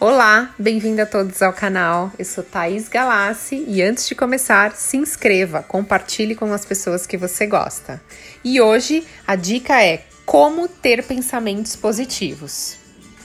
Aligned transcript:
Olá, 0.00 0.54
bem-vindo 0.56 1.02
a 1.02 1.06
todos 1.06 1.42
ao 1.42 1.52
canal. 1.52 2.12
Eu 2.16 2.24
sou 2.24 2.44
Thaís 2.44 2.88
Galassi 2.88 3.64
e 3.66 3.82
antes 3.82 4.06
de 4.06 4.14
começar, 4.14 4.76
se 4.76 4.96
inscreva, 4.96 5.60
compartilhe 5.60 6.36
com 6.36 6.52
as 6.52 6.64
pessoas 6.64 7.04
que 7.04 7.16
você 7.16 7.48
gosta. 7.48 8.00
E 8.44 8.60
hoje 8.60 9.04
a 9.26 9.34
dica 9.34 9.82
é 9.82 10.04
como 10.24 10.68
ter 10.68 11.02
pensamentos 11.02 11.74
positivos. 11.74 12.76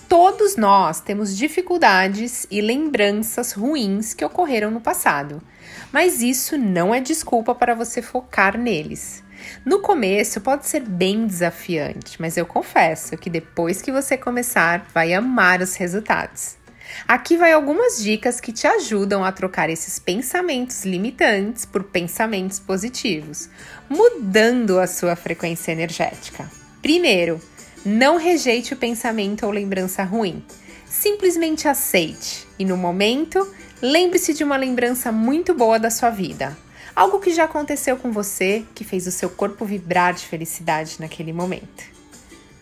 Todos 0.10 0.56
nós 0.56 1.00
temos 1.00 1.38
dificuldades 1.38 2.48
e 2.50 2.60
lembranças 2.60 3.52
ruins 3.52 4.16
que 4.16 4.26
ocorreram 4.26 4.72
no 4.72 4.82
passado, 4.82 5.44
mas 5.92 6.24
isso 6.24 6.58
não 6.58 6.94
é 6.94 7.00
desculpa 7.00 7.54
para 7.54 7.76
você 7.76 8.02
focar 8.02 8.58
neles. 8.58 9.24
No 9.64 9.80
começo 9.80 10.42
pode 10.42 10.66
ser 10.66 10.82
bem 10.82 11.28
desafiante, 11.28 12.20
mas 12.20 12.36
eu 12.36 12.48
confesso 12.48 13.16
que 13.16 13.30
depois 13.30 13.80
que 13.80 13.92
você 13.92 14.18
começar, 14.18 14.88
vai 14.92 15.14
amar 15.14 15.62
os 15.62 15.76
resultados. 15.76 16.63
Aqui 17.08 17.38
vai 17.38 17.52
algumas 17.52 18.02
dicas 18.02 18.40
que 18.40 18.52
te 18.52 18.68
ajudam 18.68 19.24
a 19.24 19.32
trocar 19.32 19.70
esses 19.70 20.00
pensamentos 20.00 20.86
limitantes 20.86 21.66
por 21.66 21.84
pensamentos 21.84 22.60
positivos, 22.60 23.50
mudando 23.90 24.80
a 24.80 24.88
sua 24.88 25.16
frequência 25.16 25.72
energética. 25.72 26.50
Primeiro, 26.82 27.42
não 27.86 28.18
rejeite 28.18 28.74
o 28.74 28.78
pensamento 28.78 29.46
ou 29.46 29.52
lembrança 29.52 30.04
ruim. 30.04 30.44
Simplesmente 30.86 31.68
aceite 31.68 32.48
e, 32.58 32.64
no 32.64 32.78
momento, 32.78 33.52
lembre-se 33.82 34.34
de 34.34 34.44
uma 34.44 34.56
lembrança 34.56 35.12
muito 35.12 35.54
boa 35.54 35.80
da 35.80 35.90
sua 35.90 36.10
vida. 36.10 36.56
Algo 36.96 37.20
que 37.20 37.34
já 37.34 37.46
aconteceu 37.46 37.98
com 37.98 38.12
você, 38.12 38.64
que 38.76 38.84
fez 38.84 39.08
o 39.08 39.12
seu 39.12 39.30
corpo 39.30 39.66
vibrar 39.66 40.14
de 40.14 40.26
felicidade 40.26 40.98
naquele 41.00 41.34
momento. 41.34 41.84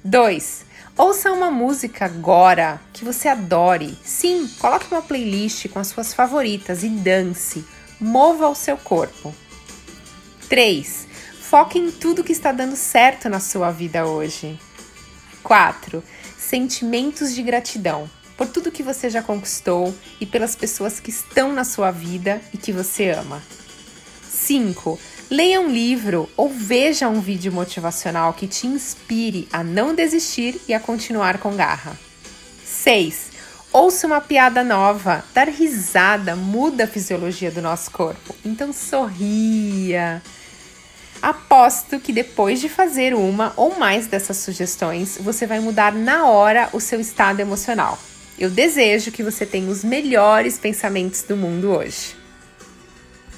2. 0.03 0.65
Ouça 1.01 1.31
uma 1.31 1.49
música 1.49 2.05
agora 2.05 2.79
que 2.93 3.03
você 3.03 3.27
adore. 3.27 3.97
Sim, 4.03 4.47
coloque 4.59 4.85
uma 4.91 5.01
playlist 5.01 5.67
com 5.69 5.79
as 5.79 5.87
suas 5.87 6.13
favoritas 6.13 6.83
e 6.83 6.89
dance. 6.89 7.65
Mova 7.99 8.48
o 8.48 8.53
seu 8.53 8.77
corpo. 8.77 9.34
3. 10.48 11.07
Foque 11.41 11.79
em 11.79 11.89
tudo 11.89 12.23
que 12.23 12.31
está 12.31 12.51
dando 12.51 12.76
certo 12.76 13.29
na 13.29 13.39
sua 13.39 13.71
vida 13.71 14.05
hoje. 14.05 14.59
4. 15.41 16.03
Sentimentos 16.37 17.33
de 17.33 17.41
gratidão 17.41 18.07
por 18.37 18.45
tudo 18.45 18.71
que 18.71 18.83
você 18.83 19.09
já 19.09 19.23
conquistou 19.23 19.91
e 20.20 20.27
pelas 20.27 20.55
pessoas 20.55 20.99
que 20.99 21.09
estão 21.09 21.51
na 21.51 21.63
sua 21.63 21.89
vida 21.89 22.39
e 22.54 22.59
que 22.59 22.71
você 22.71 23.09
ama. 23.09 23.41
5. 24.29 24.99
Leia 25.32 25.62
um 25.62 25.70
livro 25.70 26.29
ou 26.35 26.49
veja 26.49 27.07
um 27.07 27.21
vídeo 27.21 27.54
motivacional 27.54 28.34
que 28.34 28.46
te 28.46 28.68
inspire 28.68 29.48
a 29.49 29.63
não 29.63 29.96
desistir 29.96 30.60
e 30.68 30.73
a 30.73 30.79
continuar 30.79 31.38
com 31.38 31.55
garra. 31.55 31.98
6. 32.65 33.32
Ouça 33.71 34.07
uma 34.07 34.20
piada 34.20 34.62
nova. 34.62 35.23
Dar 35.34 35.48
risada 35.48 36.35
muda 36.35 36.84
a 36.84 36.88
fisiologia 36.88 37.49
do 37.49 37.62
nosso 37.62 37.91
corpo. 37.91 38.35
Então 38.43 38.73
sorria. 38.73 40.21
Aposto 41.21 41.98
que 41.98 42.12
depois 42.12 42.60
de 42.60 42.68
fazer 42.68 43.13
uma 43.13 43.54
ou 43.55 43.79
mais 43.79 44.07
dessas 44.07 44.35
sugestões, 44.35 45.18
você 45.18 45.48
vai 45.48 45.62
mudar 45.62 45.93
na 45.93 46.27
hora 46.27 46.68
o 46.73 46.82
seu 46.82 46.99
estado 46.99 47.40
emocional. 47.40 47.98
Eu 48.38 48.49
desejo 48.49 49.13
que 49.13 49.23
você 49.23 49.45
tenha 49.45 49.71
os 49.71 49.82
melhores 49.82 50.57
pensamentos 50.57 51.23
do 51.23 51.38
mundo 51.38 51.71
hoje. 51.71 52.20